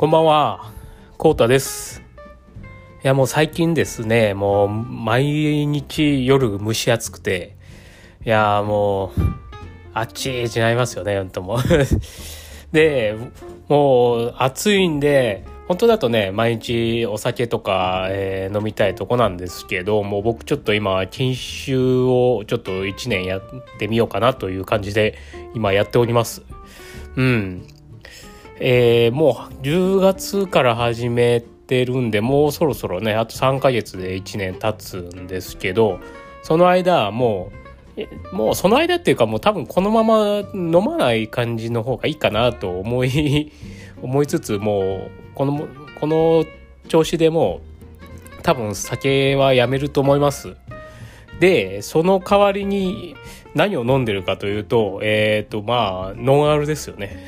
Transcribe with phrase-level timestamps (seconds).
[0.00, 0.72] こんばんは、
[1.18, 2.00] コータです。
[3.04, 5.26] いや、もう最近ですね、もう毎
[5.66, 7.54] 日夜蒸し暑くて、
[8.24, 9.10] いや、もう、
[9.92, 11.58] あっちーちなりますよね、ほんともう。
[12.72, 13.14] で、
[13.68, 23.42] もう暑いんで、本当だとね、毎日お酒とか、えー飲みたいとこなんですけど、もう僕ちょっと今、禁酒をちょっと1年やっ
[23.78, 25.18] てみようかなという感じで、
[25.54, 26.42] 今やっております。
[27.16, 27.66] うん。
[28.60, 35.98] えーもう10月から始めてるんで、もうそろそろね、あと3ヶ月で1年経つんですけど、
[36.42, 37.50] その間、も
[38.32, 43.52] う、もうその間っていうかもう多分このまま飲まない感じの方がいいかなと思い、
[44.02, 45.66] 思いつつ、もう、この、
[45.98, 46.44] この
[46.88, 47.60] 調子でも
[48.38, 50.56] う、多分酒はやめると思います。
[51.40, 53.16] で、その代わりに
[53.54, 57.24] 何を飲んでるかというと、えっ、と、まあ、ノンアルですよね。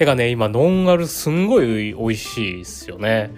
[0.00, 3.30] てかね、今、ノンアルすんごい美味しいですよね。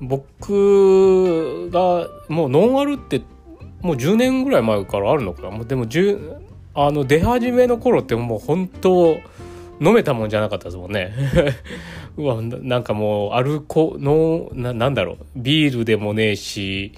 [0.00, 3.22] 僕が、もうノンアルって、
[3.80, 5.64] もう10年ぐらい前からあるのかな？
[5.64, 5.86] でも、
[6.74, 9.16] あの、出始めの頃ってもう本当、
[9.80, 11.12] 飲めたもんじゃなかったですもんね。
[12.16, 16.92] うわ、なんかもう、アルコ、の、な、なんだろう、ビールでもねえし、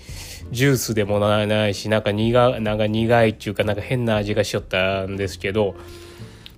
[0.53, 5.75] ジュースでもないし、なんか苦、なんか苦いっていうか、なんか変な味がしよったんですけど、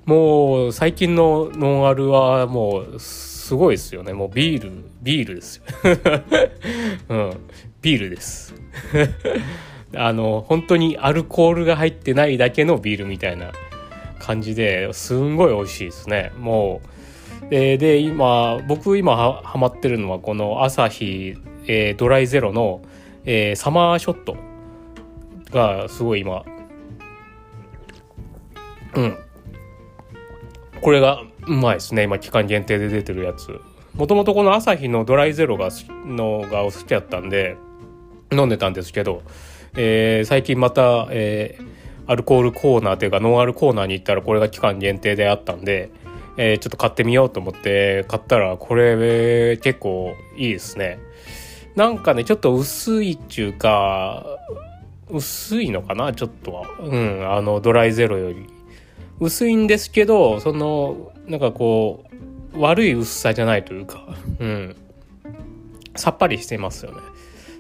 [0.06, 4.12] もう最近のノンアルはもうすごいですよね。
[4.12, 4.70] もうビール、
[5.02, 5.64] ビールですよ。
[7.10, 7.32] うん、
[7.82, 8.54] ビールです。
[9.96, 13.50] あの、本当にアルコールが入ってないだけのビールみたいな
[14.20, 16.32] 感じですんごい美味しいですね。
[16.38, 16.80] も
[17.48, 17.50] う。
[17.50, 21.34] で、で今、僕今ハマってるのはこのアサヒ、
[21.66, 22.80] えードライゼロの、
[23.24, 24.36] えーサマーショット
[25.50, 26.44] がすごい今、
[28.94, 29.16] うん、
[30.80, 32.04] これがうまいですね。
[32.04, 33.60] 今期間限定で出てるやつ。
[33.94, 35.70] もともとこのアサヒのドライゼロが
[36.04, 37.56] のが好きだったんで、
[38.32, 39.22] 飲んでたんですけど、
[39.74, 41.76] えー最近また、えー
[42.08, 45.90] アルコールコーナーというかノンアルコーナーに行ったらこれが期間限定であったんで、
[46.36, 51.00] えーちょっと買ってみようと思って買ったらこれ、えー結構いいですね。
[51.74, 54.24] なんかね、ちょっと薄いっていうか、
[55.10, 56.62] 薄いのかなちょっとは。
[56.80, 58.46] うん、あの、ドライゼロより。
[59.20, 62.04] 薄いんですけど、その、なんかこ
[62.54, 64.06] う、悪い薄さじゃないというか、
[64.38, 64.76] うん。
[65.94, 66.98] さっぱりしてますよね。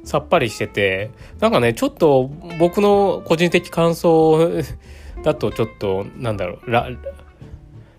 [0.04, 4.62] さっぱりしてて、なんかね、ちょっと僕の個人的感想
[5.24, 6.90] だとちょっと、なんだろう、ラ、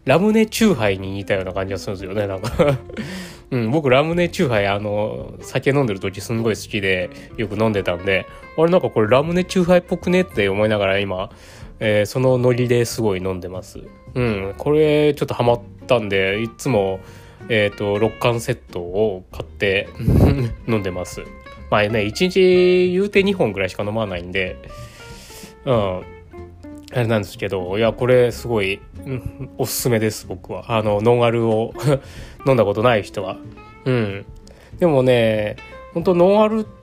[0.06, 2.78] ラムネチューハイに似たような感じがするんですよね、なんか。
[3.50, 8.26] うん、僕ラムネチューハイ、あの、酒飲んでる時すんごい好きで、よく飲んでたんで、
[8.58, 11.30] あれなんかこれラムネチューハイっぽくねって思いながら今、
[11.80, 13.84] えーそのノリですごい飲んでます。
[14.14, 17.00] うん、これちょっとハマったんで、いつも、
[17.50, 19.88] えっ、と、6缶セットを買って
[20.68, 21.24] 飲んでます。
[21.70, 24.58] まあね、1日言うて2本ぐらいしか飲まないんで、
[25.66, 26.02] うん、あ
[26.96, 30.66] れなんですけど、いや、これすごい、うんおすすめです、僕は。
[30.68, 31.74] あの、ノンアルを
[32.48, 33.38] 飲んだことない人は。
[33.86, 34.26] うん。
[34.80, 35.58] でもね、
[35.94, 36.77] 本当ノンアルって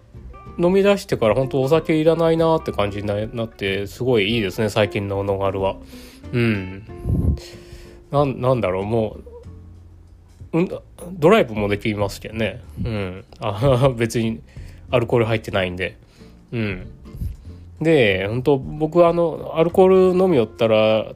[0.58, 5.76] 飲み出してから本当お酒いらないなって感じになって、すごいいいですね、最近のノンアルは。
[6.32, 6.84] うん。
[8.10, 9.16] なん、なんだろう、も
[10.52, 10.68] う、うん、
[11.12, 12.62] ドライブもできますけどね。
[12.84, 13.24] うん。
[13.40, 14.40] あ 別に
[14.90, 15.96] アルコール入ってないんで。
[16.52, 16.86] うん。
[17.80, 21.14] で、本当僕あの、アルコール飲みよったら、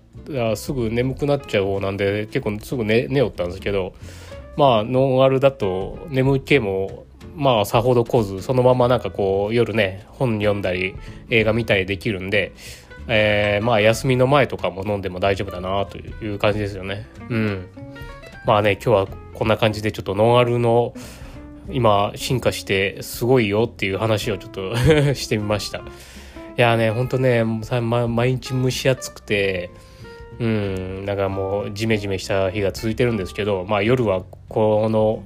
[0.57, 3.95] すぐ眠くなっちゃう方なんで、結構すぐ寝、寝よったんですけど、
[4.57, 7.05] まあ、ノンアルだと眠気も、
[7.39, 10.95] まあ、さほど来ず、そのままなんかこう、夜ね、本読んだり、
[11.31, 12.53] 映画見たりできるんで、
[13.07, 17.07] えーまあ、休みの前とかも飲んでも大丈夫だなという感じですよね。
[17.31, 17.69] うん。
[18.45, 20.95] まあね、今日はこんな感じでちょっとノンアルの、
[21.71, 24.75] 今進化してすごいよっていう話をちょっと
[25.15, 25.79] してみました。
[25.79, 25.83] い
[26.57, 29.71] やね、ほんとね、毎日蒸し暑くて、
[30.41, 35.23] うん、なんかもうジメジメした日が続いてるんですけど、まあ夜はこの、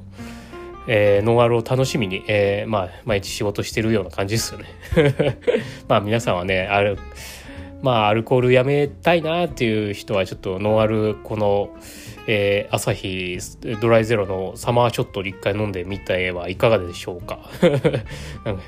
[0.87, 4.67] えーノンアルを楽しみに、えーまあ毎日仕事してるような感じですよね。
[5.89, 6.99] まあ皆さんはね、ある、
[7.83, 11.71] まあアルコールやめたいなっていう人はちょっとノンアルこの、
[12.27, 13.39] えー、アサヒ
[13.81, 17.39] ドライゼロのサマーショットを一回飲んでみてはいかがでしょうか。
[18.45, 18.63] なんか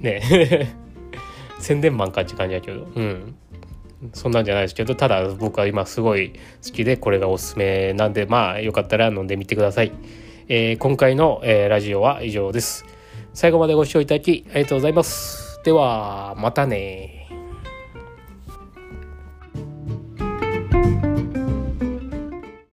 [0.00, 0.22] ね
[1.58, 3.34] 宣伝マンかって感じだけど、うん。
[4.14, 6.32] そんなんじゃないですけど、ただ僕は今すごい
[6.64, 9.92] 好きでこれがおすすめなんで、まあよかったら飲んでみてください。
[10.54, 12.84] えー今回の、えーラジオは以上です。
[13.32, 15.62] 最後までご視聴いただきありがとうございます。
[15.64, 17.26] では、またね